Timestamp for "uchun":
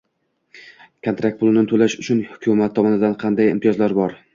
2.07-2.25